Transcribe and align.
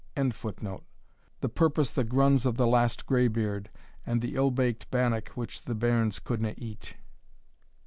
]the 0.15 0.81
purpose 1.53 1.91
the 1.91 2.03
grunds 2.03 2.47
of 2.47 2.57
the 2.57 2.65
last 2.65 3.05
greybeard, 3.05 3.69
and 4.03 4.19
the 4.19 4.33
ill 4.35 4.49
baked 4.49 4.89
bannock 4.89 5.29
which 5.37 5.65
the 5.65 5.75
bairns 5.75 6.17
couldna 6.17 6.55
eat." 6.57 6.95